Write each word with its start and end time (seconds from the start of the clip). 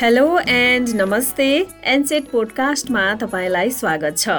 Hello 0.00 0.38
and 0.48 0.88
नमस्ते 0.96 1.46
एनसेट 1.84 2.28
पोडकास्टमा 2.30 3.02
तपाईँलाई 3.14 3.70
स्वागत 3.70 4.16
छ। 4.18 4.36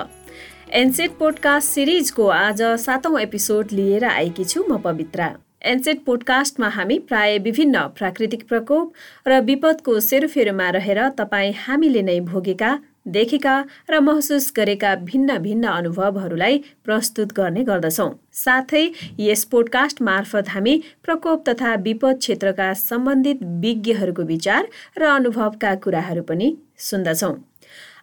एनसेट 0.74 1.12
पोडकास्ट 1.20 1.70
सिरिजको 1.70 2.28
आज 2.28 2.62
सातौँ 2.82 3.20
एपिसोड 3.20 3.72
लिएर 3.72 4.06
आएकी 4.06 4.44
छु 4.44 4.64
म 4.70 4.78
पवित्रा। 4.82 5.28
एनसेट 5.62 6.04
पोडकास्टमा 6.06 6.68
हामी 6.68 6.98
प्राय 7.00 7.38
विभिन्न 7.38 7.84
प्राकृतिक 7.98 8.48
प्रकोप 8.48 8.94
र 9.28 9.40
विपदको 9.42 10.00
सेरोफेरोमा 10.00 10.70
रहेर 10.70 11.08
तपाईँ 11.20 11.54
हामीले 11.60 12.02
नै 12.02 12.20
भोगेका 12.32 12.72
देखेका 13.06 13.66
र 13.90 14.00
महसुस 14.00 14.52
गरेका 14.56 14.96
भिन्न 14.96 15.38
भिन्न 15.38 15.68
अनुभवहरूलाई 15.68 16.58
प्रस्तुत 16.86 17.34
गर्ने 17.34 17.64
गर्दछौँ। 17.64 18.10
साथै 18.34 18.84
यस 19.20 19.44
पोडकास्ट 19.44 20.02
मार्फत 20.02 20.50
हामी 20.50 20.82
प्रकोप 21.04 21.50
तथा 21.50 21.76
विपद 21.76 22.18
क्षेत्रका 22.18 22.74
सम्बन्धित 22.74 23.44
विज्ञहरूको 23.62 24.24
विचार 24.24 24.68
र 24.98 25.04
अनुभवका 25.04 25.76
कुराहरू 25.76 26.22
पनि 26.22 26.58
सुन्दछौँ। 26.78 27.34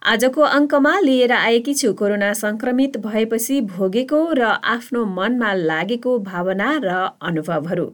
आजको 0.03 0.42
अङ्कमा 0.42 0.98
लिएर 1.01 1.33
आएकी 1.33 1.75
छु 1.75 1.92
कोरोना 1.92 2.33
सङ्क्रमित 2.33 2.97
भएपछि 2.97 3.61
भोगेको 3.70 4.20
र 4.33 4.42
आफ्नो 4.75 5.05
मनमा 5.05 5.53
लागेको 5.55 6.19
भावना 6.27 6.69
र 6.84 6.98
अनुभवहरू। 7.23 7.87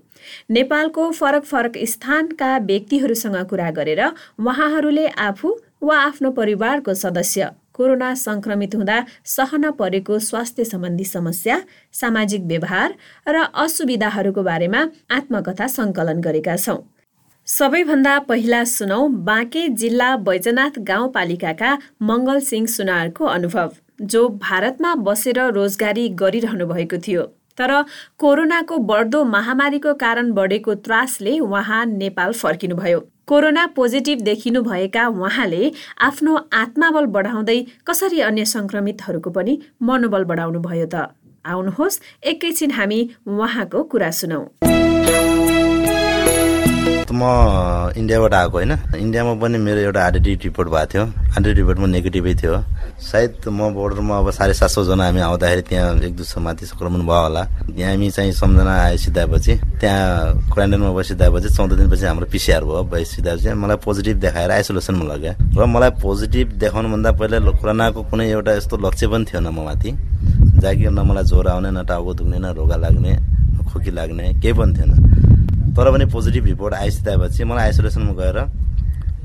नेपालको 0.51 1.11
फरक 1.11 1.45
फरक 1.45 1.79
स्थानका 1.85 2.57
व्यक्तिहरूसँग 2.59 3.37
कुरा 3.45 3.71
गरेर 3.71 4.03
उहाँहरूले 4.05 5.07
आफू 5.29 5.57
वा 5.85 5.99
आफ्नो 6.01 6.31
परिवारको 6.31 6.95
सदस्य। 6.95 7.51
कोरोना 7.75 8.15
सङ्क्रमित 8.15 8.75
हुँदा 8.75 8.97
सहन 9.27 9.71
परेको 9.71 10.19
स्वास्थ्य 10.19 10.65
सम्बन्धी 10.65 11.05
समस्या 11.05 11.61
सामाजिक 11.93 12.43
व्यवहार 12.43 12.95
र 13.29 13.45
असुविधाहरूको 13.55 14.43
बारेमा 14.43 14.81
आत्मकथा 15.11 15.67
सङ्कलन 15.69 16.21
गरेका 16.21 16.57
छौँ। 16.57 16.79
सबैभन्दा 17.49 18.19
पहिला 18.29 18.63
सुनौ 18.65 19.01
बाँके 19.29 19.69
जिल्ला 19.81 20.11
बैजनाथ 20.27 20.79
गाउँपालिकाका 20.91 21.79
मङ्गल 22.03 22.41
सिंह 22.41 22.67
सुनारको 22.67 23.25
अनुभव 23.29 23.73
जो 24.03 24.29
भारतमा 24.41 24.95
बसेर 25.09 25.41
रोजगारी 25.53 26.09
गरिरहनु 26.21 26.67
भएको 26.67 26.99
थियो। 26.99 27.23
तर 27.59 27.71
कोरोनाको 28.19 28.79
बढ्दो 28.91 29.25
महामारीको 29.25 29.95
कारण 29.95 30.33
बढेको 30.33 30.75
त्रासले 30.87 31.39
उहाँ 31.41 31.85
नेपाल 31.87 32.33
फर्किनुभयो। 32.35 33.01
कोरोना 33.29 33.67
पोजिटिभ 33.67 34.21
देखिनु 34.21 34.63
भएका 34.63 35.07
उहाँले 35.09 35.71
आफ्नो 36.01 36.35
आत्माबल 36.53 37.07
बढाउँदै 37.15 37.59
कसरी 37.87 38.21
अन्य 38.21 38.45
सङ्क्रमितहरूको 38.45 39.31
पनि 39.31 39.59
मनोबल 39.83 40.25
बढाउनु 40.25 40.61
भयो 40.61 40.87
त? 40.87 41.09
आउनुहोस् 41.45 42.01
एकैछिन 42.25 42.71
हामी 42.71 43.01
उहाँको 43.27 43.83
कुरा 43.89 44.11
सुनौ। 44.21 44.64
म 47.15 47.95
इन्डियाबाट 47.95 48.35
आएको 48.35 48.57
होइन। 48.59 48.73
इन्डियामा 48.99 49.33
पनि 49.39 49.59
मेरो 49.59 49.81
एउटा 49.87 50.01
आरडिटी 50.05 50.35
रिपोर्ट 50.51 50.69
भएको 50.69 50.87
थियो। 50.93 51.05
आरडिटी 51.39 51.61
रिपोर्टमा 51.61 51.87
नेगेटिभै 51.87 52.35
थियो। 52.35 52.55
सायद 52.99 53.49
म 53.49 53.71
बोर्डरमा 53.75 54.19
अब 54.19 54.31
साढे 54.35 54.55
सात 54.55 54.71
सौजना 54.71 55.05
हामी 55.07 55.21
आउँदाखेरि 55.23 55.63
त्यहाँ 55.63 55.95
एक 56.03 56.15
दुई 56.17 56.27
सौ 56.27 56.41
माथि 56.41 56.67
सङ्क्रमण 56.67 57.07
भयो 57.07 57.23
होला। 57.23 57.43
त्यहाँ 57.71 57.91
हामी 57.95 58.11
चाहिँ 58.11 58.33
सम्झना 58.33 58.75
आइसिँदापछि 58.91 59.55
त्यहाँ 59.81 60.51
क्वारेन्टाइनमा 60.51 60.91
बसिँदापछि 60.91 61.49
चौध 61.55 61.73
दिनपछि 61.79 62.05
हाम्रो 62.07 62.27
पिसिआर 62.35 62.65
भयो 62.65 62.83
भइसिँदापछि 62.91 63.55
मलाई 63.63 63.77
पोजिटिभ 63.85 64.17
देखाएर 64.19 64.51
आइसोलेसनमा 64.51 65.05
लग्यो। 65.15 65.33
र 65.55 65.67
मलाई 65.71 65.91
पोजिटिभ 66.03 66.47
देखाउनुभन्दा 66.59 67.11
पहिला 67.15 67.39
कोरोनाको 67.63 68.01
कुनै 68.11 68.25
एउटा 68.31 68.53
यस्तो 68.59 68.77
लक्ष्य 68.83 69.07
पनि 69.07 69.25
थिएन 69.31 69.47
म 69.55 69.63
माथि। 69.63 69.91
जहाँ 70.59 70.75
कि 70.75 70.89
न 70.91 70.99
मलाई 70.99 71.25
ज्वरो 71.31 71.51
आउने 71.51 71.71
न 71.71 71.85
टाउको 71.87 72.15
दुख्ने 72.19 72.39
न 72.39 72.47
रोगा 72.59 72.77
लाग्ने 72.77 73.13
खोकी 73.69 73.91
लाग्ने 73.91 74.25
केही 74.41 74.53
पनि 74.59 74.73
थिएन। 74.75 74.91
तर 75.77 75.91
पनि 75.93 76.05
पोजिटिभ 76.07 76.45
रिपोर्ट 76.47 76.75
आइसकेपछि 76.75 77.45
मलाई 77.45 77.65
आइसोलेसनमा 77.65 78.13
गएर 78.21 78.39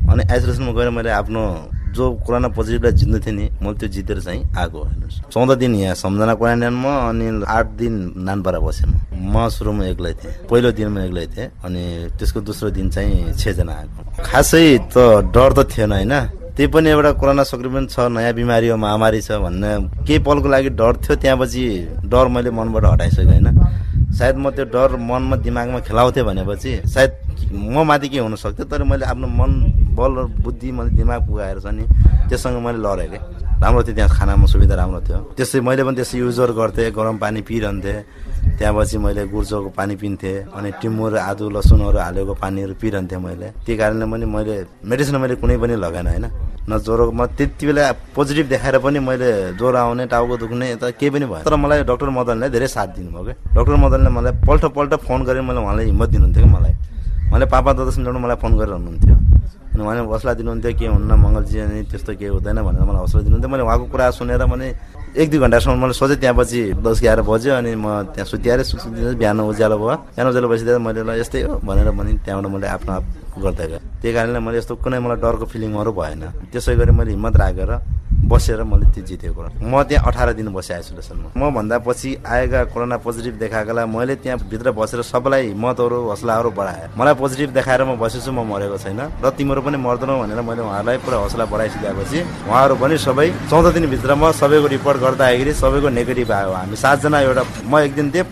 अनि 0.09 0.23
आइसोलेसनमा 0.31 0.71
गएर 0.73 0.89
मैले 0.89 1.09
आफ्नो 1.13 1.43
जो 1.89 2.05
कोरोना 2.25 2.47
पोजिटिभलाई 2.53 2.91
जित्नु 2.93 3.19
थिएँ 3.19 3.35
नि 3.35 3.45
मैले 3.61 3.77
त्यो 3.79 3.89
जितेर 3.89 4.19
चाहिँ 4.21 4.41
आएको 4.57 4.83
हेर्नुहोस् 4.83 5.19
चौध 5.33 5.51
दिन 5.57 5.75
यहाँ 5.75 5.95
सम्झना 5.95 6.33
क्वारेन्टाइनमा 6.35 6.93
अनि 7.09 7.27
आठ 7.47 7.67
दिन 7.77 7.93
नानपारा 8.17 8.59
बसेँ 8.59 8.89
म 9.13 9.47
सुरुमा 9.49 9.85
एक्लै 9.85 10.13
थिएँ 10.13 10.33
पहिलो 10.49 10.71
दिनमा 10.71 11.01
एक्लै 11.03 11.25
थिएँ 11.27 11.47
अनि 11.65 11.83
त्यसको 12.17 12.41
दोस्रो 12.41 12.69
दिन 12.69 12.89
चाहिँ 12.89 13.33
छजना 13.33 13.73
आएको 13.73 14.23
खासै 14.23 14.63
त 14.93 14.97
डर 15.33 15.49
त 15.53 15.59
थिएन 15.71 15.91
होइन? 15.91 16.13
त्यही 16.55 16.67
पनि 16.67 16.89
एउटा 16.89 17.11
कोरोना 17.15 17.43
सङ्क्रमण 17.43 17.85
छ 17.87 18.05
नयाँ 18.11 18.33
बिमारी 18.33 18.67
हो 18.67 18.77
महामारी 18.77 19.21
छ 19.21 19.31
भन्ने 19.41 19.71
केही 20.05 20.19
पलको 20.19 20.47
लागि 20.47 20.69
डर 20.75 20.93
थियो 21.03 21.15
त्यहाँपछि 21.15 21.63
डर 22.05 22.27
मैले 22.27 22.51
मनबाट 22.51 22.85
हटाइसकेँ 22.85 23.25
होइन? 23.25 23.47
सायद 24.19 24.35
म 24.35 24.51
त्यो 24.51 24.65
डर 24.75 24.99
मनमा 24.99 25.35
दिमागमा 25.47 25.79
खेलाउँथेँ 25.87 26.23
भनेपछि 26.27 26.71
सायद 26.91 27.11
म 27.55 27.87
माथि 27.87 28.07
के 28.11 28.19
हुन 28.19 28.35
सक्थ्यो 28.35 28.65
तर 28.67 28.83
मैले 28.83 29.05
आफ्नो 29.07 29.27
मन 29.39 29.51
बल 29.95 30.11
र 30.19 30.23
बुद्धि 30.43 30.71
मैले 30.75 30.91
दिमाग 30.91 31.19
पुगाएर 31.27 31.59
छ 31.63 31.71
नि 31.71 31.83
त्योसँग 32.27 32.57
मैले 32.59 32.79
लडेँ 32.83 33.07
कि। 33.09 33.19
राम्रो 33.63 33.83
थियो 33.83 33.95
त्यहाँ 33.95 34.11
खानामा 34.11 34.45
सुविधा 34.51 34.75
राम्रो 34.75 35.01
थियो। 35.07 35.19
त्यसै 35.39 35.59
मैले 35.63 35.83
पनि 35.83 35.95
त्यसै 35.99 36.17
युजर 36.19 36.51
गर्थेँ 36.51 36.91
गरम 36.91 37.17
पानी 37.23 37.41
पिइरहन्थेँ 37.47 37.99
त्यहाँपछि 38.59 38.97
मैले 39.03 39.23
गुर्जोको 39.31 39.69
पानी 39.79 39.95
पिन्थेँ 39.95 40.51
अनि 40.51 40.69
टिमुर 40.79 41.15
आदु 41.15 41.49
लसुनहरू 41.55 41.99
हालेको 41.99 42.33
पानीहरू 42.43 42.73
पिइरहन्थेँ 42.75 43.19
मैले। 43.19 43.47
त्यही 43.63 43.77
कारणले 43.79 44.05
पनि 44.11 44.25
मैले 44.35 44.55
मेडिसिन 44.83 45.15
मैले 45.15 45.35
कुनै 45.39 45.57
पनि 45.63 45.75
लगाएन 45.75 46.07
होइन। 46.07 46.25
न 46.69 46.77
ज्वरो 46.85 47.11
म 47.11 47.25
त्यति 47.33 47.65
बेला 47.65 47.81
पोजिटिभ 48.13 48.47
देखाएर 48.53 48.77
पनि 48.77 48.99
मैले 49.01 49.57
ज्वरो 49.57 49.77
आउने 49.77 50.05
टाउको 50.05 50.37
दुख्ने 50.37 50.75
त 50.77 50.93
केही 50.93 51.09
पनि 51.09 51.25
भयो 51.25 51.43
तर 51.49 51.55
मलाई 51.57 51.83
डक्टर 51.89 52.09
मदनले 52.13 52.49
धेरै 52.53 52.67
साथ 52.69 52.87
दिनुभयो 52.95 53.23
क्या। 53.25 53.35
डक्टर 53.57 53.75
मदनले 53.81 54.09
मलाई 54.13 54.33
पल्ट 54.45 54.63
पल्ट 54.77 54.93
फोन 55.09 55.19
गरेर 55.25 55.41
मैले 55.41 55.59
उहाँलाई 55.65 55.85
हिम्मत 55.89 56.09
दिनुहुन्थ्यो 56.13 56.43
कि 56.45 56.49
मलाई। 56.53 56.73
उहाँले 57.29 57.45
पापा 57.49 57.69
ददर्शन 57.73 58.05
मलाई 58.05 58.37
फोन 58.37 58.51
गरेर 58.57 58.73
हुनुहुन्थ्यो। 58.77 59.15
अनि 59.73 59.81
उहाँले 59.81 60.01
हौसला 60.05 60.33
दिनुहुन्थ्यो 60.33 60.71
के 60.77 60.85
हुन्न 60.93 61.11
मङ्गलजी 61.23 61.57
अनि 61.59 61.77
त्यस्तो 61.89 62.11
केही 62.19 62.31
हुँदैन 62.37 62.57
भनेर 62.61 62.83
मलाई 62.85 63.01
हौसला 63.01 63.21
दिनुहुन्थ्यो। 63.25 63.49
मैले 63.49 63.63
उहाँको 63.65 63.85
कुरा 63.89 64.05
सुनेर 64.17 64.45
मैले 64.45 64.67
एक 65.09 65.27
दुई 65.29 65.39
घन्टासम्म 65.41 65.77
मैले 65.81 65.93
सोचेँ 65.93 66.17
त्यहाँपछि 66.21 66.59
दस 66.85 66.97
एघार 67.01 67.21
बज्यो 67.25 67.53
अनि 67.53 67.73
म 67.81 68.13
त्यहाँ 68.13 68.29
सुतिहालेँ 68.29 68.65
सुतिदिँदै 68.65 69.15
बिहान 69.17 69.39
उज्यालो 69.41 69.77
भयो। 69.81 69.95
बिहान 70.13 70.27
उज्यालो 70.29 70.47
बसिदिँदा 70.53 70.79
मैले 70.85 71.01
यस्तै 71.21 71.41
हो 71.49 71.53
भनेर 71.65 71.89
पनि 71.97 72.11
त्यहाँबाट 72.25 72.51
मैले 72.53 72.67
आफ्नो 72.77 72.93
आप 73.29 73.39
गर्दै 73.39 73.67
गएँ 73.69 73.79
त्यही 74.01 74.13
कारणले 74.13 74.39
मैले 74.41 74.57
यस्तो 74.57 74.75
कुनै 74.81 74.99
मलाई 75.05 75.17
डरको 75.21 75.45
फिलिङहरू 75.53 75.91
भएन। 75.93 76.23
त्यसै 76.51 76.75
गरी 76.75 76.91
मैले 76.97 77.11
हिम्मत 77.13 77.35
राखेर 77.37 77.71
बसेर 78.29 78.61
मैले 78.63 78.85
त्यो 78.93 79.03
जितेको 79.05 79.41
म 79.61 79.83
त्यहाँ 79.89 80.05
अठार 80.05 80.33
दिन 80.33 80.49
बसेँ 80.53 80.75
आइसोलेसनमा। 80.75 81.29
म 81.33 81.49
भन्दा 81.53 81.77
पछि 81.81 82.09
आएका 82.25 82.63
कोरोना 82.73 82.97
पोजिटिभ 83.05 83.35
देखाएकोलाई 83.41 83.85
मैले 83.85 84.15
त्यहाँ 84.21 84.37
भित्र 84.49 84.71
बसेर 84.77 85.01
सबैलाई 85.01 85.47
हिम्मतहरू 85.53 85.97
हौसलाहरू 86.09 86.49
बढाएँ। 86.51 86.89
मलाई 86.97 87.13
पोजिटिभ 87.21 87.49
देखाएर 87.57 87.81
म 87.89 87.97
बसेछु 87.97 88.31
म 88.31 88.45
मरेको 88.45 88.77
छैन। 88.77 89.01
र 89.23 89.29
तिमीहरू 89.33 89.61
पनि 89.61 89.77
मर्दैनौ 89.77 90.15
भनेर 90.21 90.41
मैले 90.41 90.61
उहाँहरूलाई 90.61 90.97
पुरा 91.05 91.17
हौसला 91.25 91.45
बढाइसकेपछि 91.49 92.19
उहाँहरू 92.49 92.75
पनि 92.81 92.97
सबै 92.97 93.27
चौध 93.49 93.65
दिनभित्रमा 93.73 94.31
सबैको 94.41 94.67
रिपोर्ट 94.77 94.97
गर्दाखेरि 94.99 95.53
सबैको 95.53 95.89
नेगेटिभ 95.89 96.31
आयो। 96.31 96.51
हामी 96.53 96.75
सातजना 96.75 97.17
एउटा 97.25 97.43
म 97.65 97.73
एक 97.81 97.93
दिन 97.97 98.07
थिएँ 98.13 98.25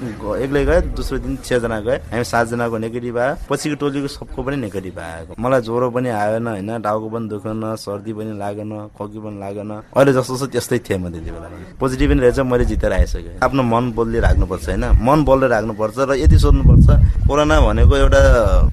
एक्लै 0.45 0.63
गएँ 0.65 0.81
दोस्रो 0.93 1.17
दिन 1.25 1.37
छजना 1.41 1.79
गएँ। 1.81 1.97
हामी 2.11 2.23
सातजनाको 2.23 2.77
नेगेटिभ 2.85 3.17
आयो। 3.17 3.33
पछिको 3.49 3.75
टोलीको 3.81 4.07
सबको 4.13 4.39
पनि 4.45 4.57
नेगेटिभ 4.61 4.86
आएको 4.95 5.35
मलाई 5.39 5.61
ज्वरो 5.61 5.89
पनि 5.91 6.09
आएन 6.09 6.47
होइन? 6.47 6.69
टाउको 6.81 7.07
पनि 7.09 7.27
दुखेन 7.27 7.75
सर्दी 7.75 8.13
पनि 8.13 8.31
लागेन 8.37 8.71
खोकी 8.95 9.19
पनि 9.19 9.37
लागेन। 9.39 9.71
अहिले 9.91 10.13
जस्तो 10.13 10.37
छ 10.37 10.43
त्यस्तै 10.53 10.79
थिएँ 10.79 10.99
म 10.99 11.11
त्यति 11.11 11.31
बेला। 11.31 11.47
पोजिटिभ 11.79 12.09
पनि 12.11 12.21
रहेछ 12.21 12.39
मैले 12.47 12.65
जितेर 12.65 12.93
आइसकेँ। 12.93 13.39
आफ्नो 13.43 13.63
मन 13.63 13.91
बोल्दै 13.91 14.19
राख्नुपर्छ 14.19 14.65
होइन? 14.69 14.85
मन 15.01 15.19
बोल्दै 15.27 15.47
राख्नुपर्छ 15.47 15.97
र 15.99 16.11
यति 16.23 16.37
सोध्नुपर्छ 16.39 16.87
कोरोना 17.27 17.55
भनेको 17.59 17.95
एउटा 17.97 18.21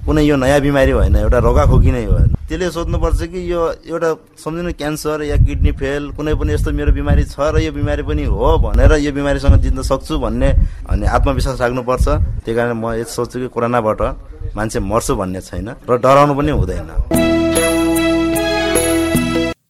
कुनै 0.05 0.21
यो 0.23 0.35
नयाँ 0.35 0.61
बिमारी 0.61 0.91
होइन 0.91 1.15
एउटा 1.15 1.39
रोगाखोकी 1.39 1.91
नै 1.91 2.05
हो 2.05 2.34
त्यसले 2.45 2.69
सोध्नुपर्छ 2.71 3.21
कि 3.33 3.39
यो 3.51 3.61
एउटा 3.89 4.09
सम्झिनु 4.37 4.71
क्यान्सर 4.77 5.21
या 5.25 5.37
किडनी 5.45 5.71
फेल 5.81 6.03
कुनै 6.13 6.33
पनि 6.37 6.53
यस्तो 6.53 6.71
मेरो 6.77 6.91
बिमारी 6.93 7.23
छ 7.25 7.41
र 7.41 7.57
यो 7.65 7.71
बिमारी 7.73 8.03
पनि 8.05 8.23
हो 8.29 8.49
भनेर 8.61 8.91
यो 9.01 9.11
बिमारीसँग 9.17 9.57
जित्न 9.65 9.81
सक्छु 9.81 10.13
भन्ने 10.21 10.49
अनि 10.93 11.05
आत्मविश्वास 11.09 11.61
राख्नुपर्छ। 11.61 12.05
त्यही 12.45 12.55
कारण 12.55 12.73
म 12.77 12.93
यति 13.01 13.11
सोच्छु 13.17 13.37
कि 13.41 13.47
कोरोनाबाट 13.49 14.01
मान्छे 14.53 14.79
मर्छु 14.79 15.13
भन्ने 15.17 15.41
छैन 15.41 15.69
र 15.89 15.97
डराउनु 15.97 16.33
पनि 16.37 16.51
हुँदैन। 16.53 16.89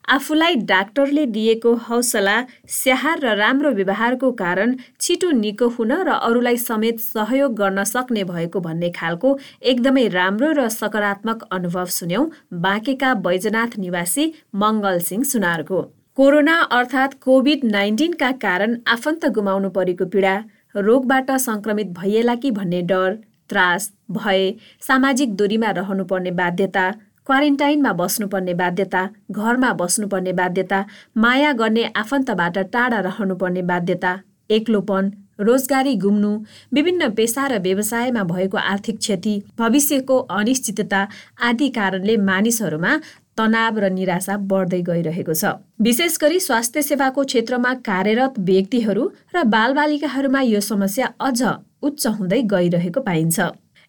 आफूलाई 0.07 0.55
डाक्टरले 0.65 1.25
दिएको 1.27 1.73
हौसला 1.83 2.35
स्याहार 2.69 3.19
र 3.19 3.35
राम्रो 3.37 3.71
व्यवहारको 3.71 4.31
कारण 4.33 4.75
छिटो 4.99 5.31
निको 5.37 5.67
हुन 5.69 5.91
र 6.01 6.17
अरूलाई 6.21 6.57
समेत 6.59 6.99
सहयोग 7.01 7.55
गर्न 7.55 7.83
सक्ने 7.85 8.23
भएको 8.25 8.59
भन्ने 8.61 8.89
खालको 8.97 9.37
एकदमै 9.65 10.07
राम्रो 10.13 10.51
र 10.53 10.67
सकारात्मक 10.71 11.47
अनुभव 11.51 11.85
सुन्यौं 11.95 12.25
बाँकेका 12.61 13.13
बैजनाथ 13.25 13.77
निवासी 13.79 14.25
मङ्गल 14.55 14.99
सिंह 15.01 15.23
सुनारको। 15.31 15.81
कोरोना 16.17 16.59
अर्थात् 16.73 17.17
कोभिड 17.21 17.65
नाइन्टिनका 17.71 18.31
कारण 18.41 18.77
आफन्त 18.87 19.25
गुमाउनु 19.35 19.69
परेको 19.71 20.05
पीडा 20.07 20.35
रोगबाट 20.75 21.31
सङ्क्रमित 21.41 21.87
भइएला 21.97 22.35
कि 22.35 22.51
भन्ने 22.51 22.81
डर 22.91 23.17
त्रास 23.49 23.91
भय 24.11 24.53
सामाजिक 24.81 25.35
दूरीमा 25.35 25.69
रहनुपर्ने 25.71 26.31
बाध्यता 26.39 26.85
क्वारेन्टाइनमा 27.27 27.91
बस्नुपर्ने 27.99 28.53
बाध्यता 28.53 29.07
घरमा 29.31 29.71
बस्नुपर्ने 29.73 30.33
बाध्यता 30.33 30.83
माया 31.17 31.51
गर्ने 31.61 31.83
आफन्तबाट 31.95 32.57
टाढा 32.73 32.99
रहनुपर्ने 33.07 33.61
बाध्यता 33.71 34.11
एक्लोपन 34.49 35.11
रोजगारी 35.39 35.95
गुम्नु 36.03 36.31
विभिन्न 36.73 37.09
पेसा 37.15 37.47
र 37.47 37.59
व्यवसायमा 37.61 38.23
भएको 38.25 38.57
आर्थिक 38.57 38.97
क्षति 38.99 39.33
भविष्यको 39.59 40.17
अनिश्चितता 40.37 41.01
आदि 41.49 41.69
कारणले 41.77 42.17
मानिसहरूमा 42.29 42.93
तनाव 43.37 43.79
र 43.79 43.89
निराशा 43.91 44.37
बढ्दै 44.51 44.81
गइरहेको 44.81 45.33
छ। 45.33 45.57
विशेष 45.81 46.17
गरी 46.21 46.39
स्वास्थ्य 46.39 46.81
सेवाको 46.81 47.23
क्षेत्रमा 47.23 47.73
कार्यरत 47.89 48.39
व्यक्तिहरू 48.39 49.09
र 49.35 49.43
बालबालिकाहरूमा 49.51 50.41
यो 50.53 50.61
समस्या 50.63 51.13
अझ 51.19 51.41
उच्च 51.81 52.07
हुँदै 52.07 52.41
गइरहेको 52.55 53.01
पाइन्छ। 53.01 53.39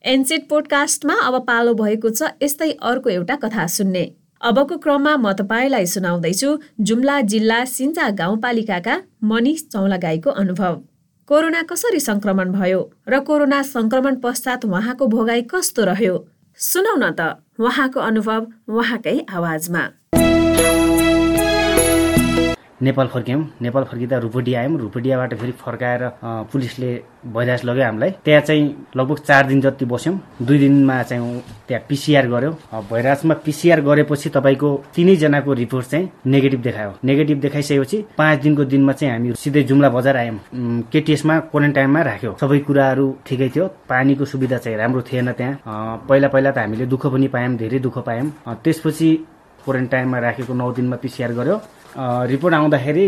एनसेट 0.07 0.47
पोडकास्टमा 0.49 1.15
अब 1.27 1.37
पालो 1.47 1.73
भएको 1.75 2.11
छ 2.11 2.29
यस्तै 2.43 2.71
अर्को 2.91 3.11
एउटा 3.11 3.37
कथा 3.45 3.67
सुन्ने। 3.69 4.03
अबको 4.41 4.77
क्रममा 4.79 5.15
म 5.17 5.33
तपाईँलाई 5.33 5.87
सुनाउँदैछु 5.87 6.51
जुम्ला 6.81 7.17
जिल्ला 7.33 7.59
सिन्जा 7.67 8.09
गाउँपालिकाका 8.21 8.95
मनिष 9.25 9.63
चौलागाईको 9.73 10.31
अनुभव। 10.43 10.75
कोरोना 11.29 11.63
कसरी 11.67 12.01
संक्रमण 12.01 12.53
भयो 12.53 12.81
र 13.09 13.21
कोरोना 13.27 13.63
संक्रमण 13.67 14.23
पश्चात 14.23 14.65
उहाँको 14.65 15.07
भोगाई 15.09 15.43
कस्तो 15.51 15.85
रह्यो? 15.91 16.15
सुनौ 16.59 16.95
न 16.97 17.11
त 17.11 17.43
उहाँको 17.59 18.01
अनुभव 18.01 18.47
उहाँकै 18.71 19.19
आवाजमा। 19.27 19.83
नेपाल 22.83 23.07
फर्क्यौँ। 23.09 23.43
नेपाल 23.63 23.85
फर्किँदा 23.85 24.19
रुपडिया 24.19 24.61
आयौँ। 24.61 24.79
रुपडियाबाट 24.79 25.35
फेरि 25.35 25.53
फर्काएर 25.57 26.03
पुलिसले 26.53 26.91
भइरास 27.33 27.65
लग्यो 27.65 27.85
हामीलाई। 27.85 28.11
त्यहाँ 28.25 28.41
चाहिँ 28.41 28.65
लगभग 28.97 29.19
चार 29.19 29.47
दिन 29.47 29.61
जति 29.61 29.85
बस्यौँ। 29.85 30.19
दुई 30.43 30.59
दिनमा 30.59 31.03
चाहिँ 31.03 31.41
त्यहाँ 31.69 31.85
पिसिआर 31.89 32.27
गऱ्यो 32.29 32.51
भइरासमा 32.91 33.35
पिसिआर 33.45 33.81
गरेपछि 33.81 34.29
तपाईँको 34.31 34.69
तिनैजनाको 34.95 35.53
रिपोर्ट 35.53 35.87
चाहिँ 35.87 36.11
नेगेटिभ 36.27 36.61
देखायो। 36.63 36.93
नेगेटिभ 37.05 37.41
देखाइसकेपछि 37.41 38.05
पाँच 38.19 38.41
दिनको 38.43 38.65
दिनमा 38.65 38.93
चाहिँ 38.93 39.13
हामी 39.13 39.33
सिधै 39.35 39.63
जुम्ला 39.63 39.89
बजार 39.97 40.17
आयौँ। 40.17 40.39
केटिएसमा 40.93 41.39
क्वारेन्टाइनमा 41.49 42.03
राख्यो। 42.03 42.37
सबै 42.41 42.59
कुराहरू 42.69 43.07
ठिकै 43.27 43.49
थियो। 43.57 43.67
पानीको 43.89 44.25
सुविधा 44.25 44.59
चाहिँ 44.59 44.79
राम्रो 44.79 45.03
थिएन 45.09 45.33
त्यहाँ। 45.33 46.05
पहिला 46.09 46.29
पहिला 46.29 46.51
त 46.51 46.59
हामीले 46.59 46.87
दुःख 46.87 47.07
पनि 47.07 47.29
पायौँ 47.33 47.57
धेरै 47.57 47.79
दुःख 47.81 47.99
पायौँ। 48.05 48.31
त्यसपछि 48.65 49.09
क्वारेन्टाइनमा 49.65 50.19
राखेको 50.19 50.55
नौ 50.55 50.71
दिनमा 50.73 50.97
पिसिआर 51.03 51.33
गर्यो। 51.33 51.57
रिपोर्ट 51.97 52.55
आउँदाखेरि 52.55 53.07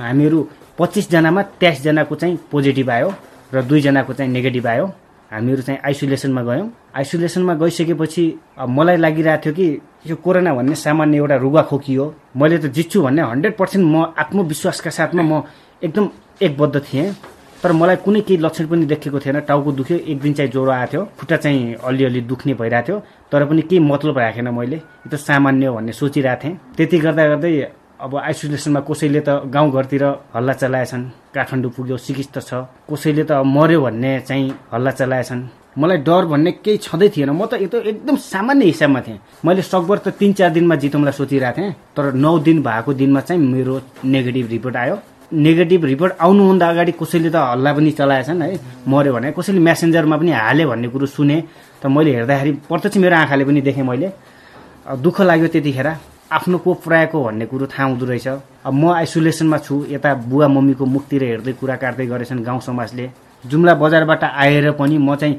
हामीहरू 0.00 0.38
पच्चिसजनामा 0.78 1.42
तेइसजनाको 1.60 2.14
चाहिँ 2.14 2.36
पोजिटिभ 2.50 2.90
आयो 2.90 3.08
र 3.54 3.62
दुईजनाको 3.62 4.12
चाहिँ 4.12 4.32
नेगेटिभ 4.32 4.66
आयो। 4.66 4.86
हामीहरू 5.32 5.62
चाहिँ 5.62 5.80
आइसोलेसनमा 5.84 6.42
गयौँ। 6.42 6.68
आइसोलेसनमा 6.96 7.54
गइसकेपछि 7.54 8.24
मलाई 8.68 8.96
लागिरहेको 8.96 9.42
थियो 9.44 9.52
कि 9.54 9.66
यो 10.06 10.16
कोरोना 10.16 10.52
भन्ने 10.54 10.74
सामान्य 10.76 11.16
एउटा 11.16 11.36
रुगा 11.36 11.62
खोकी 11.72 11.94
हो। 11.94 12.06
मैले 12.36 12.58
त 12.58 12.66
जित्छु 12.68 13.02
भन्ने 13.02 13.22
हन्ड्रेड 13.22 13.56
पर्सेन्ट 13.56 13.84
म 13.88 14.12
आत्मविश्वासका 14.12 14.90
साथमा 14.90 15.22
म 15.22 15.42
एकदम 15.82 16.08
एकबद्ध 16.42 16.76
थिएँ। 16.84 17.14
तर 17.62 17.72
मलाई 17.72 17.96
कुनै 18.04 18.20
केही 18.28 18.40
लक्षण 18.44 18.66
पनि 18.66 18.84
देखेको 18.92 19.18
थिएन। 19.24 19.40
टाउको 19.48 19.72
दुख्यो 19.72 19.96
एक 20.04 20.20
दिन 20.20 20.32
चाहिँ 20.34 20.50
ज्वरो 20.50 20.70
आएको 20.70 20.92
थियो। 20.92 21.02
खुट्टा 21.18 21.36
चाहिँ 21.36 21.74
अलिअलि 21.80 22.20
दुख्ने 22.28 22.54
भइरहेको 22.60 22.86
थियो। 22.86 22.98
तर 23.32 23.44
पनि 23.48 23.62
केही 23.62 23.80
मतलब 23.80 24.18
राखेन 24.18 24.48
मैले। 24.52 24.76
यो 24.76 25.08
त 25.08 25.14
सामान्य 25.16 25.66
हो 25.66 25.74
भन्ने 25.76 25.92
सोचिरहेको 25.92 26.42
थिएँ। 26.44 26.58
त्यति 26.76 26.98
गर्दा 26.98 27.24
गर्दै 27.28 27.52
अब 28.02 28.16
आइसोलेसनमा 28.18 28.80
कसैले 28.82 29.20
त 29.22 29.46
गाउँघरतिर 29.46 30.04
हल्ला 30.34 30.52
चलाएछन् 30.58 31.02
काठमाडौँ 31.34 31.70
पुग्यो 31.70 31.96
सिकिस्त 31.96 32.38
छ। 32.42 32.66
कसैले 32.90 33.24
त 33.30 33.46
मर्यो 33.46 33.80
भन्ने 33.80 34.10
चाहिँ 34.26 34.50
हल्ला 34.74 34.90
चलाएछन्। 34.90 35.42
मलाई 35.78 35.98
डर 36.02 36.24
भन्ने 36.26 36.50
केही 36.66 36.78
छँदै 36.82 37.08
थिएन। 37.14 37.30
म 37.30 37.46
त 37.46 37.62
एकदम 37.62 38.16
सामान्य 38.18 38.64
हिसाबमा 38.66 39.00
थिएँ। 39.06 39.18
मैले 39.46 39.62
सकभर 39.62 39.98
त 40.02 40.08
तिन 40.18 40.32
चार 40.34 40.50
दिनमा 40.50 40.74
जितौँलाई 40.82 41.14
सोचिरहेको 41.14 41.62
थिएँ। 41.62 41.72
तर 41.94 42.12
नौ 42.18 42.38
दिन 42.42 42.58
भएको 42.66 42.90
दिनमा 42.90 43.20
चाहिँ 43.22 43.38
मेरो 43.38 43.80
नेगेटिभ 44.02 44.46
रिपोर्ट 44.50 44.76
आयो। 44.82 44.96
नेगेटिभ 45.30 45.84
रिपोर्ट 45.84 46.12
आउनुभन्दा 46.18 46.66
अगाडि 46.68 46.92
कसैले 46.98 47.30
त 47.30 47.36
हल्ला 47.38 47.70
पनि 47.70 47.90
चलाएछन् 47.94 48.42
है। 48.42 48.50
मऱ्यो 48.82 49.12
भने 49.14 49.30
कसैले 49.30 49.60
मेसेन्जरमा 49.62 50.16
पनि 50.18 50.32
हाले 50.42 50.66
भन्ने 50.66 50.88
कुरो 50.90 51.06
सुने। 51.06 51.38
त 51.78 51.86
मैले 51.86 52.10
हेर्दाखेरि 52.18 52.50
प्रत्यक्ष 52.66 52.96
मेरो 52.98 53.16
आँखाले 53.16 53.44
पनि 53.46 53.60
देखेँ 53.62 53.86
मैले। 53.86 54.10
दुःख 54.90 55.20
लाग्यो 55.22 55.48
त्यतिखेर। 55.54 55.88
आफ्नो 56.32 56.58
को 56.58 56.74
पुऱ्याएको 56.74 57.22
भन्ने 57.24 57.46
कुरो 57.46 57.66
थाहा 57.66 57.88
हुँदो 57.88 58.06
रहेछ। 58.06 58.28
अब 58.64 58.72
म 58.72 58.92
आइसोलेसनमा 58.92 59.58
छु 59.58 59.74
यता 59.90 60.14
बुवा 60.24 60.48
मम्मीको 60.48 60.84
मुखतिर 60.86 61.22
हेर्दै 61.24 61.52
कुरा 61.60 61.76
काट्दै 61.76 62.06
गरेछन् 62.06 62.44
गाउँ 62.44 62.60
समाजले। 62.60 63.10
जुम्ला 63.44 63.74
बजारबाट 63.74 64.24
आएर 64.24 64.70
पनि 64.78 64.98
म 64.98 65.14
चाहिँ 65.16 65.34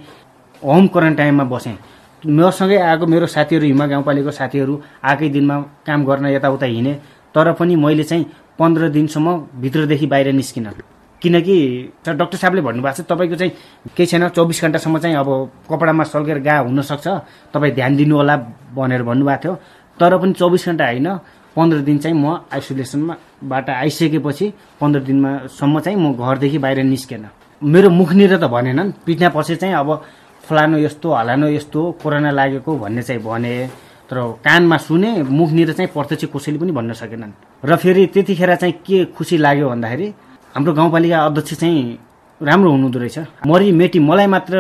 होम 0.61 0.87
क्वारेन्टाइनमा 0.87 1.43
बसेँ। 1.43 1.77
मसँगै 2.23 2.77
आएको 2.77 3.05
मेरो 3.05 3.27
साथीहरू 3.27 3.65
हिमा 3.65 3.85
गाउँपालिकाको 3.87 4.31
साथीहरू 4.31 4.73
आएकै 5.03 5.29
दिनमा 5.29 5.55
काम 5.87 6.05
गर्न 6.05 6.25
यताउता 6.35 6.65
हिँडेँ 6.65 6.95
तर 7.35 7.51
पनि 7.59 7.75
मैले 7.75 8.03
चाहिँ 8.03 8.25
पन्ध्र 8.59 8.89
दिनसम्म 8.89 9.27
भित्रदेखि 9.61 10.07
बाहिर 10.07 10.31
निस्किनँ। 10.33 10.73
किनकि 11.21 11.57
डक्टर 12.07 12.37
साहबले 12.37 12.61
भन्नुभएको 12.61 13.03
छ 13.03 13.07
तपाईँको 13.07 13.35
चाहिँ 13.35 13.51
केही 13.95 14.07
छैन 14.07 14.27
चौबिस 14.29 14.61
घन्टासम्म 14.61 14.97
चाहिँ 14.99 15.15
अब 15.15 15.29
कपडामा 15.71 16.03
सल्केर 16.03 16.39
गा 16.43 16.57
हुनसक्छ। 16.67 17.07
तपाईँ 17.53 17.73
ध्यान 17.75 17.95
दिनु 17.95 18.15
होला 18.15 18.35
भनेर 18.75 19.03
भन्नुभएको 19.03 19.39
थियो। 19.43 19.53
तर 19.99 20.17
पनि 20.17 20.33
चौबिस 20.33 20.65
घन्टा 20.67 20.85
होइन 20.85 21.07
पन्ध्र 21.55 21.77
दिन 21.87 21.97
चाहिँ 21.97 22.17
म 22.17 22.39
आइसोलेसनमाबाट 22.53 23.69
आइसकेपछि 23.69 24.45
पन्ध्र 24.81 24.99
दिनमा 25.07 25.31
सम्म 25.53 25.79
चाहिँ 25.79 25.97
म 25.97 26.13
घरदेखि 26.17 26.57
बाहिर 26.57 26.83
निस्केन। 26.83 27.25
मेरो 27.61 27.89
मुखनिर 27.89 28.37
त 28.37 28.45
भनेनन् 28.49 28.91
पिठ्ना 29.05 29.29
पछि 29.29 29.55
चाहिँ 29.55 29.75
अब 29.75 29.89
फलानु 30.43 30.77
यस्तो 30.77 31.07
हलानु 31.13 31.47
यस्तो 31.49 31.79
कोरोना 32.03 32.31
लागेको 32.31 32.71
भन्ने 32.77 33.01
चाहिँ 33.01 33.21
भने 33.21 33.53
तर 34.09 34.17
कानमा 34.43 34.77
सुने 34.77 35.11
मुखनिर 35.23 35.71
चाहिँ 35.73 35.89
प्रत्यक्ष 35.93 36.25
कसैले 36.33 36.57
पनि 36.59 36.71
भन्न 36.71 36.93
सकेनन्। 36.93 37.31
र 37.63 37.75
फेरि 37.77 38.05
त्यतिखेर 38.13 38.55
चाहिँ 38.55 38.73
के 38.85 39.05
खुसी 39.15 39.37
लाग्यो 39.37 39.69
भन्दाखेरि 39.69 40.07
हाम्रो 40.55 40.73
गाउँपालिका 40.73 41.17
अध्यक्ष 41.25 41.53
चाहिँ 41.53 41.81
राम्रो 42.41 42.69
हुनुहुँदो 42.71 42.99
रहेछ। 42.99 43.17
मरि 43.47 43.71
मेटी 43.71 43.99
मलाई 43.99 44.27
मात्र 44.27 44.55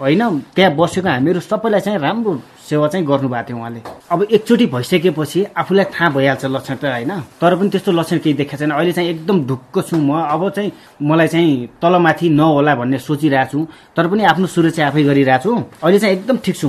होइन 0.00 0.22
त्यहाँ 0.54 0.74
बसेको 0.76 1.08
हामीहरू 1.08 1.40
सबैलाई 1.40 1.80
चाहिँ 1.80 1.98
राम्रो 1.98 2.32
सेवा 2.68 2.88
चाहिँ 2.88 3.06
गर्नुभएको 3.06 3.48
थियो 3.48 3.56
उहाँले। 3.56 3.80
अब 4.12 4.22
एकचोटि 4.28 4.66
भइसकेपछि 4.66 5.44
आफूलाई 5.56 5.84
थाहा 5.94 6.08
भइहाल्छ 6.10 6.44
लक्षण 6.44 6.76
त 6.76 6.84
होइन? 6.84 7.12
तर 7.40 7.56
पनि 7.56 7.68
त्यस्तो 7.70 7.92
लक्षण 7.92 8.18
केही 8.18 8.34
देखाएको 8.36 8.60
छैन। 8.60 8.70
अहिले 8.76 8.92
चाहिँ 8.92 9.10
एकदम 9.10 9.36
ढुक्क 9.46 9.80
छु 9.88 9.96
म। 9.96 10.20
अब 10.20 10.48
चाहिँ 10.50 10.72
मलाई 11.00 11.28
चाहिँ 11.28 11.66
तलमाथि 11.82 12.28
नहोला 12.28 12.74
भन्ने 12.74 12.98
सोचिरहेको 12.98 13.50
छु। 13.52 13.66
तर 13.96 14.08
पनि 14.08 14.22
आफ्नो 14.24 14.46
सुरक्षा 14.46 14.86
आफै 14.86 15.02
गरिरहेको 15.02 15.42
छु। 15.42 15.52
अहिले 15.80 15.98
चाहिँ 15.98 16.16
एकदम 16.16 16.36
ठिक 16.44 16.56
छु। 16.56 16.68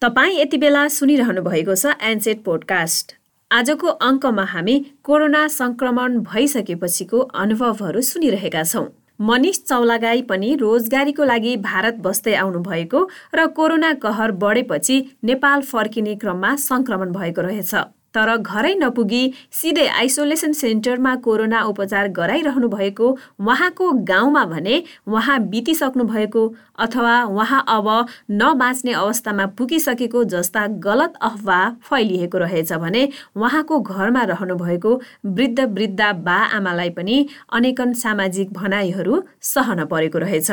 तपाईँ 0.00 0.40
यति 0.40 0.56
बेला 0.56 0.88
सुनिरहनु 0.88 1.42
भएको 1.42 1.74
छ 1.74 1.92
एनसेट 2.00 2.44
पोडकास्ट 2.44 3.06
आजको 3.50 3.88
अङ्कमा 4.00 4.44
हामी 4.44 4.76
कोरोना 5.04 5.46
संक्रमण 5.48 6.18
भइसकेपछिको 6.24 7.18
अनुभवहरू 7.18 8.00
सुनिरहेका 8.00 8.62
छौँ। 8.62 8.86
मनिष 9.20 9.58
चौलागाई 9.58 10.22
पनि 10.22 10.54
रोजगारीको 10.54 11.24
लागि 11.24 11.56
भारत 11.56 11.94
बस्दै 12.00 12.34
आउनुभएको 12.34 13.00
र 13.34 13.46
कोरोना 13.56 13.92
कहर 14.02 14.32
बढेपछि 14.42 14.96
नेपाल 15.24 15.62
फर्किने 15.62 16.14
क्रममा 16.16 16.54
संक्रमण 16.56 17.12
भएको 17.12 17.42
रहेछ। 17.42 17.74
तर 18.14 18.36
घरै 18.36 18.74
नपुगी 18.74 19.22
सिधै 19.52 19.86
आइसोलेसन 20.00 20.52
सेन्टरमा 20.52 21.14
कोरोना 21.24 21.62
उपचार 21.64 22.08
गराइरहनु 22.18 22.68
भएको 22.68 23.10
उहाँको 23.40 23.90
गाउँमा 24.10 24.44
भने 24.44 24.82
उहाँ 25.08 25.38
बितिसक्नु 25.48 26.04
भएको 26.04 26.46
अथवा 26.78 27.14
उहाँ 27.24 27.64
अब 27.68 27.88
नबाँच्ने 28.30 28.92
अवस्थामा 28.92 29.46
पुगिसकेको 29.58 30.24
जस्ता 30.34 30.66
गलत 30.86 31.18
अफवाह 31.22 31.68
फैलिएको 31.90 32.38
रहेछ 32.38 32.72
भने 32.84 33.08
उहाँको 33.36 33.80
घरमा 33.80 34.22
रहनुभएको 34.32 34.94
वृद्ध 35.26 35.60
वृद्ध 35.60 36.00
बा 36.24 36.38
आमालाई 36.56 36.90
पनि 36.96 37.26
अनेकन 37.52 37.92
सामाजिक 38.02 38.52
भनाइहरू 38.52 39.22
सहन 39.42 39.84
परेको 39.84 40.18
रहेछ। 40.18 40.50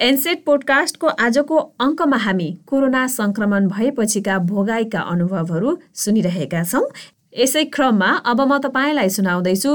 एनसेट 0.00 0.42
पोडकास्टको 0.44 1.08
आजको 1.24 1.56
अङ्कमा 1.80 2.16
हामी 2.16 2.46
कोरोना 2.66 3.06
सङ्क्रमण 3.14 3.66
भएपछिका 3.68 4.38
भोगाईका 4.50 5.00
अनुभवहरू 5.12 5.76
सुनिरहेका 5.94 6.62
छौँ। 6.64 6.86
यसै 7.34 7.64
क्रममा 7.74 8.08
अब 8.24 8.40
म 8.40 8.58
तपाईँलाई 8.58 9.08
सुनाउँदैछु 9.16 9.70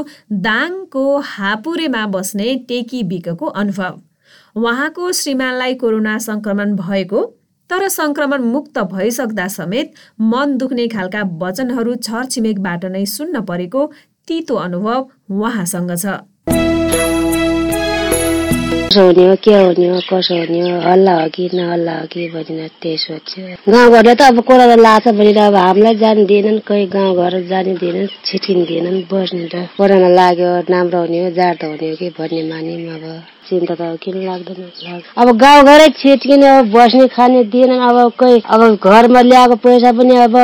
दाङको 0.47 1.03
हापुरेमा 1.31 2.05
बस्ने 2.15 2.47
टेकी 2.69 3.03
बिकको 3.12 3.45
अनुभव। 3.62 4.00
उहाँको 4.55 5.12
श्रीमानलाई 5.19 5.74
कोरोना 5.83 6.17
सङ्क्रमण 6.27 6.75
भएको 6.75 7.25
तर 7.69 7.88
सङ्क्रमण 7.89 8.41
मुक्त 8.53 8.79
भइसक्दा 8.93 9.47
समेत 9.55 9.93
मन 10.31 10.57
दुख्ने 10.57 10.88
खालका 10.88 11.21
वचनहरू 11.43 11.95
छरछिमेकबाट 12.07 12.86
नै 12.95 13.05
सुन्न 13.13 13.41
परेको 13.45 13.86
तितो 14.27 14.55
अनुभव 14.65 15.00
उहाँसँग 15.31 15.95
छ। 15.95 16.17
कसो 18.88 19.03
हुने 19.06 19.24
हो 19.27 19.36
के 19.44 19.53
हुने 19.53 19.88
हो 19.89 20.00
कसो 20.10 20.36
हुने 20.39 20.60
हो 20.63 20.79
हल्ला 20.82 21.13
हो 21.22 21.27
कि 21.36 21.50
नहल्ला 21.53 21.94
हो 22.00 22.06
कि 22.12 22.27
भनेर 22.34 22.70
त्यही 22.82 22.98
सोध्छु 23.03 23.41
गाउँघरले 23.72 24.13
त 24.15 24.22
अब 24.32 24.39
कोरोना 24.48 24.75
लाग्छ 24.79 25.08
भनेर 25.20 25.38
अब 25.44 25.56
हामीलाई 25.56 25.96
जानु 26.03 26.24
दिएनन् 26.32 26.60
कोही 26.67 26.86
गाउँघर 26.96 27.34
जानु 27.51 27.74
दिएनन् 27.84 28.08
छिटिन 28.27 28.63
दिएनन् 28.70 29.03
बस्ने 29.12 29.48
त 29.51 29.67
कोरोना 29.77 30.10
लाग्यो 30.20 30.51
राम्रो 30.72 31.00
हुने 31.03 31.20
हो 31.24 31.29
जाडो 31.36 31.67
हुने 31.67 31.89
हो 31.89 31.96
कि 32.00 32.10
भन्ने 32.20 32.44
मान्यौँ 32.48 32.96
अब। 32.96 33.03
चिन्ता 33.48 33.75
त 33.80 33.82
किन 34.04 34.16
लाग्दैन 34.27 35.01
अब 35.18 35.27
गाउँघरै 35.44 35.88
छिटकिन 36.00 36.44
अब 36.48 36.72
बस्ने 36.75 37.08
खाने 37.16 37.44
दिएनन् 37.54 37.86
अब 37.89 37.98
कोही 38.20 38.42
अब 38.54 38.62
घरमा 38.77 39.22
ल्याएको 39.30 39.56
पैसा 39.66 39.92
पनि 39.98 40.16
अब 40.25 40.36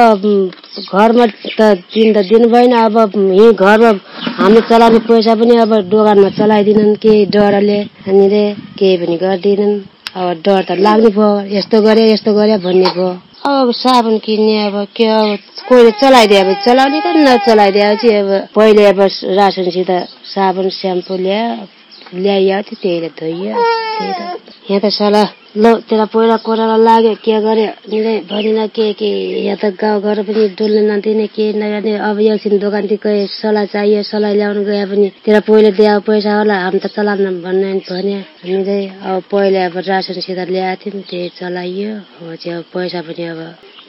घरमा 0.94 1.26
त 1.60 1.62
दिन 1.94 2.14
त 2.14 2.18
दिनु 2.30 2.48
भएन 2.54 2.74
अब 2.82 2.96
यहीँ 3.16 3.54
घरमा 3.54 3.92
हामीले 4.40 4.62
चलाउने 4.70 5.00
पैसा 5.10 5.34
पनि 5.40 5.58
अब 5.64 5.74
दोकानमा 5.92 6.30
चलाइदिनन् 6.40 6.96
केही 7.04 7.26
डरले 7.34 7.80
हामीले 8.08 8.44
केही 8.80 8.96
पनि 9.02 9.18
गर्दिनन्। 9.24 9.76
अब 10.14 10.28
डर 10.46 10.62
त 10.70 10.72
लाग्ने 10.86 11.10
भयो 11.18 11.30
यस्तो 11.58 11.82
गरे 11.82 12.04
यस्तो 12.12 12.34
गरे 12.34 12.58
भन्ने 12.66 12.90
भयो। 12.96 13.12
अब 13.44 13.72
साबुन 13.76 14.18
किन्ने 14.26 14.56
अब 14.68 14.76
के 14.96 15.06
अब 15.20 15.38
कोहीले 15.70 15.92
चलाइदियो 16.02 16.42
अब 16.44 16.50
चलाउने 16.66 17.00
त 17.06 17.08
नचलाइदिए 17.28 17.96
चाहिँ 18.02 18.20
अब 18.22 18.30
पहिले 18.56 18.86
अब 18.94 19.00
रासनसित 19.38 19.92
साबुन 20.34 20.70
स्याम्पू 20.80 21.14
ल्यायो 21.24 21.66
ल्याइयो 22.14 22.62
थियो 22.68 22.78
त्यहीले 22.82 23.10
धोइयो 23.20 23.54
त्यही 23.98 24.12
त 24.14 24.22
यहाँ 24.70 24.82
त 24.82 24.88
सल्लाह 25.00 25.28
ल 25.54 25.66
त्यसलाई 25.86 26.10
पहिला 26.14 26.36
कोराला 26.46 26.78
लाग्यो 26.88 27.14
के 27.26 27.34
गर्यो 27.46 27.70
निले 27.92 28.14
भनिन 28.30 28.60
के 28.76 28.86
के 29.00 29.10
यहाँ 29.46 29.58
त 29.62 29.66
गाउँघर 29.78 30.18
पनि 30.26 30.44
डुल्न 30.58 30.80
नदिने 30.90 31.28
के 31.36 31.46
नगर्ने 31.62 31.94
अब 32.10 32.18
एकछिन 32.22 32.54
दोकानतिर 32.58 33.00
गए 33.04 33.26
सल्लाह 33.30 33.66
चाहियो 33.74 34.02
सल्लाह 34.12 34.34
ल्याउनु 34.34 34.62
गए 34.66 34.86
पनि 34.90 35.08
त्यसलाई 35.22 35.42
पहिले 35.48 35.72
दियो 35.78 36.00
पैसा 36.08 36.32
होला 36.38 36.56
हामी 36.64 36.80
त 36.80 36.86
चलाउन 36.96 37.42
भन्ने 37.46 37.72
भने 37.86 38.18
हामीले 38.42 38.78
अब 39.04 39.22
पहिले 39.30 39.60
अब 39.68 39.76
रासनसित 39.90 40.40
ल्याएको 40.50 40.90
थियौँ 40.90 41.04
त्यही 41.10 41.30
चलाइयो 41.38 41.92
अब 41.94 42.36
चाहिँ 42.42 42.58
अब 42.58 42.66
पैसा 42.74 43.00
पनि 43.06 43.24
अब 43.34 43.40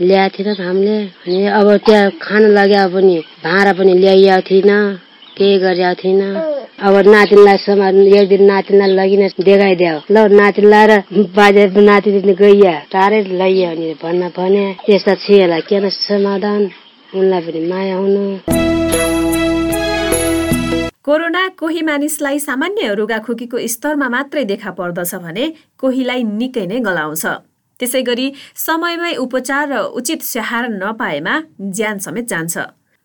ल्याएको 0.05 0.37
थिएनन् 0.37 0.63
हामीले 0.67 0.97
अनि 1.25 1.41
अब 1.59 1.69
त्यहाँ 1.87 2.11
खानु 2.25 2.49
लाग्यो 2.57 2.85
पनि 2.93 3.17
भाँडा 3.45 3.73
पनि 3.79 3.93
ल्याइएको 4.03 4.43
थिएन 4.49 4.73
केही 5.37 5.59
गरेको 5.59 5.95
थिएन। 6.01 6.23
अब 6.87 6.95
नातिनीलाई 7.07 7.59
समा 7.67 7.89
एक 8.19 8.29
दिन 8.29 8.43
नातिनीलाई 8.51 8.91
लगिन 8.99 9.23
देखाइदियो 9.41 9.95
ल 10.11 10.17
नातिनी 10.41 10.69
लाएर 10.71 10.93
बाजे 11.37 11.65
नातिनी 11.81 12.35
गइया। 12.35 12.75
टाढै 12.93 13.21
लैयो 13.41 13.71
अनि 13.71 13.87
भन्न 14.03 14.23
भने 14.37 14.65
यस्ता 14.89 15.15
छिहरूलाई 15.23 15.63
किन 15.69 15.89
समाधान? 15.91 16.63
उनलाई 17.15 17.41
पनि 17.47 17.61
माया 17.71 17.97
हुनु। 17.97 18.25
कोरोना 21.07 21.43
कोही 21.61 21.83
मानिसलाई 21.83 22.39
सामान्य 22.39 22.95
रुगाखोकीको 22.95 23.59
स्तरमा 23.69 24.09
मात्रै 24.09 24.45
देखा 24.45 24.71
पर्दछ 24.79 25.15
भने 25.25 25.45
कोहीलाई 25.81 26.23
निकै 26.23 26.65
नै 26.67 26.79
गलाउँछ। 26.81 27.25
त्यसै 27.81 28.03
गरी 28.03 28.27
समयमै 28.57 29.13
उपचार 29.25 29.65
र 29.73 29.75
उचित 29.99 30.21
स्याहार 30.23 30.65
नपाएमा 30.81 31.35
ज्यान 31.77 31.99
समेत 31.99 32.27
जान्छ। 32.33 32.57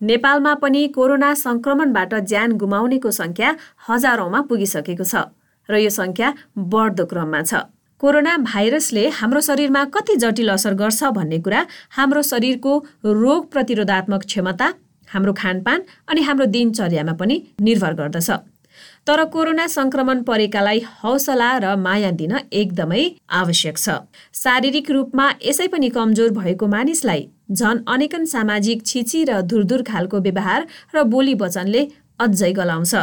नेपालमा 0.02 0.54
पनि 0.62 0.88
कोरोना 0.96 1.34
संक्रमणबाट 1.36 2.14
ज्यान 2.28 2.52
गुमाउनेको 2.58 3.12
संख्या 3.12 3.56
हजारौंमा 3.88 4.42
पुगिसकेको 4.50 5.04
छ 5.04 5.24
र 5.70 5.78
यो 5.78 5.90
संख्या 5.90 6.34
बढ्दो 6.58 7.06
क्रममा 7.06 7.42
छ। 7.42 7.54
कोरोना 8.04 8.36
भाइरसले 8.44 9.08
हाम्रो 9.14 9.40
शरीरमा 9.42 9.84
कति 9.96 10.16
जटिल 10.16 10.50
असर 10.50 10.74
गर्छ 10.82 11.04
भन्ने 11.16 11.40
कुरा 11.40 11.66
हाम्रो 11.98 12.22
शरीरको 12.24 12.74
रोग 13.06 13.52
प्रतिरोधात्मक 13.52 14.24
क्षमता 14.26 14.68
हाम्रो 15.08 15.34
खानपान 15.38 15.84
अनि 16.08 16.22
हाम्रो 16.22 16.46
दिनचर्यामा 16.56 17.14
पनि 17.20 17.36
निर्भर 17.62 17.94
गर्दछ। 18.00 18.30
तर 19.08 19.24
कोरोना 19.34 19.66
संक्रमण 19.68 20.22
परेकालाई 20.24 20.80
हौसला 21.04 21.50
र 21.58 21.76
माया 21.76 22.12
दिन 22.16 22.34
एकदमै 22.54 23.04
आवश्यक 23.42 23.78
छ। 23.78 24.00
शारीरिक 24.34 24.92
रूपमा 24.92 25.26
यसै 25.44 25.68
पनि 25.68 25.90
कमजोर 25.92 26.30
भएको 26.40 26.68
मानिसलाई 26.68 27.28
झन 27.50 27.84
अनेकन 27.88 28.26
सामाजिक 28.26 28.86
छिची 28.86 29.24
र 29.26 29.42
धुरधुर 29.42 29.82
खालको 29.88 30.18
व्यवहार 30.20 30.68
र 30.96 31.04
बोली 31.04 31.34
वचनले 31.42 31.82
अझै 32.20 32.52
गलाउँछ। 32.52 32.96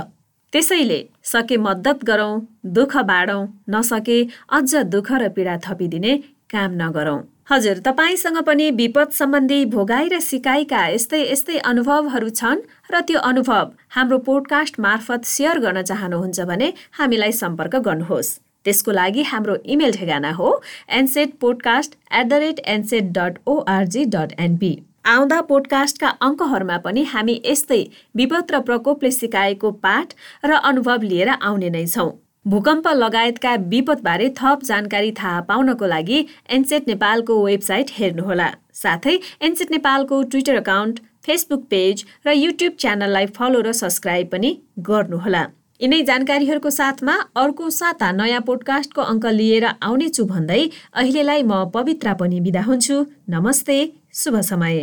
त्यसैले 0.52 1.00
सके 1.24 1.56
मद्दत 1.58 2.04
गरौँ 2.04 2.34
दुःख 2.74 2.96
बाँडौँ 3.06 3.46
नसके 3.68 4.18
अझ 4.50 4.74
दुःख 4.94 5.12
र 5.12 5.28
पीडा 5.28 5.56
थपिदिने 5.64 6.16
काम 6.52 6.70
नगरौँ। 6.82 7.20
हजुर 7.50 7.78
तपाईँसँग 7.86 8.38
पनि 8.46 8.70
विपद 8.70 9.10
सम्बन्धी 9.12 9.64
भोगाई 9.74 10.08
र 10.08 10.18
सिकाइका 10.20 10.86
यस्तै 10.86 11.20
यस्तै 11.32 11.58
अनुभवहरू 11.70 12.28
छन् 12.30 12.64
र 12.90 13.00
त्यो 13.06 13.18
अनुभव 13.20 13.66
हाम्रो 13.94 14.18
पोडकास्ट 14.26 14.80
मार्फत 14.80 15.24
सेयर 15.24 15.58
गर्न 15.58 15.82
चाहनुहुन्छ 15.82 16.40
भने 16.50 16.72
हामीलाई 16.98 17.32
सम्पर्क 17.32 17.76
गर्नुहोस्। 17.86 18.30
त्यसको 18.66 18.92
लागि 18.92 19.22
हाम्रो 19.30 19.56
इमेल 19.74 19.92
ठेगाना 19.94 20.32
हो 20.34 20.50
NSET 20.98 21.32
podcast 21.40 21.96
at 22.12 22.26
the 22.26 22.42
rate 22.44 22.60
NSET 22.74 23.10
dot 23.18 23.38
ORG 23.46 24.04
dot 24.14 24.36
NP 24.40 24.70
आउँदा 25.06 25.40
पोडकास्टका 25.48 26.08
अङ्कहरूमा 26.26 26.76
पनि 26.84 27.02
हामी 27.10 27.34
यस्तै 27.44 27.82
विपद 28.16 28.52
र 28.52 28.60
प्रकोपले 28.68 29.10
सिकाएको 29.16 29.70
पाठ 29.82 30.14
र 30.44 30.62
अनुभव 30.70 31.02
लिएर 31.10 31.28
आउने 31.40 31.68
नै 31.74 31.84
छौँ। 31.88 32.08
भूकम्प 32.46 32.88
लगायतका 32.94 33.52
विपदबारे 33.70 34.28
थप 34.38 34.64
जानकारी 34.64 35.12
थाहा 35.20 35.40
पाउनको 35.48 35.86
लागि 35.86 36.18
एनसेट 36.56 36.88
नेपालको 36.88 37.38
वेबसाइट 37.44 37.92
हेर्नुहोला। 37.92 38.48
साथै 38.80 39.14
एनसेट 39.42 39.70
नेपालको 39.70 40.22
ट्विटर 40.32 40.56
अकाउन्ट 40.56 41.00
फेसबुक 41.26 41.62
पेज 41.70 42.04
र 42.26 42.34
युट्युब 42.36 42.76
च्यानललाई 42.80 43.26
फलो 43.38 43.60
र 43.60 43.72
सब्सक्राइब 43.82 44.28
पनि 44.32 44.52
गर्नुहोला। 44.90 45.44
यिनै 45.80 45.96
जानकारीहरूको 46.08 46.70
साथमा 46.74 47.14
अर्को 47.40 47.70
साता 47.78 48.08
नयाँ 48.20 48.40
पोडकास्टको 48.46 49.02
अङ्क 49.12 49.32
लिएर 49.40 49.64
आउनेछु 49.88 50.24
भन्दै 50.32 50.60
अहिलेलाई 51.02 51.42
म 51.42 51.52
पवित्रा 51.74 52.14
पनि 52.22 52.40
बिदा 52.46 52.62
हुन्छु। 52.68 52.96
नमस्ते 53.30 53.76
शुभ 54.20 54.40
समय। 54.48 54.80